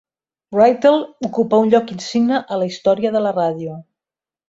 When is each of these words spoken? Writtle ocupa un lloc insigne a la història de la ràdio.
Writtle 0.55 1.03
ocupa 1.27 1.59
un 1.65 1.69
lloc 1.75 1.93
insigne 1.99 2.43
a 2.57 2.61
la 2.65 2.73
història 2.73 3.15
de 3.19 3.25
la 3.27 3.39
ràdio. 3.41 3.81